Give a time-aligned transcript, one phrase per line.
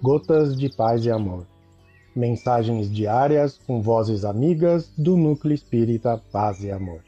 [0.00, 1.44] Gotas de Paz e Amor.
[2.14, 7.02] Mensagens diárias com vozes amigas do Núcleo Espírita Paz e Amor.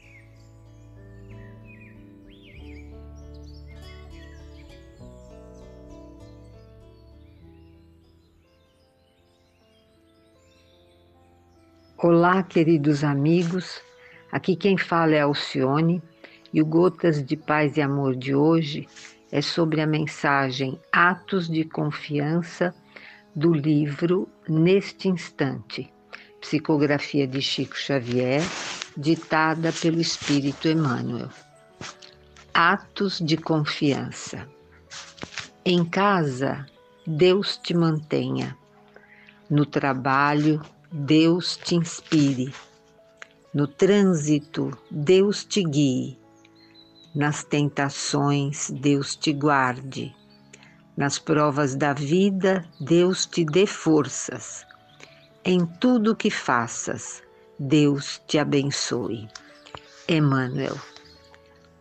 [11.97, 13.81] Olá, queridos amigos.
[14.29, 16.03] Aqui quem fala é Alcione
[16.53, 18.85] e o Gotas de Paz e Amor de hoje
[19.31, 22.75] é sobre a mensagem Atos de Confiança
[23.33, 25.91] do livro Neste Instante,
[26.41, 28.41] psicografia de Chico Xavier,
[28.97, 31.29] ditada pelo Espírito Emmanuel.
[32.53, 34.45] Atos de confiança.
[35.63, 36.65] Em casa,
[37.07, 38.57] Deus te mantenha.
[39.49, 42.53] No trabalho, Deus te inspire.
[43.53, 46.20] No trânsito, Deus te guie
[47.13, 50.15] nas tentações, Deus te guarde.
[50.95, 54.65] Nas provas da vida, Deus te dê forças.
[55.43, 57.21] Em tudo que faças,
[57.59, 59.27] Deus te abençoe.
[60.07, 60.77] Emmanuel.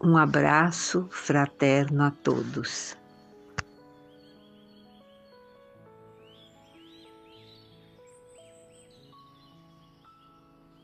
[0.02, 2.96] Um abraço fraterno a todos.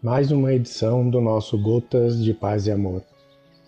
[0.03, 3.03] Mais uma edição do nosso Gotas de Paz e Amor.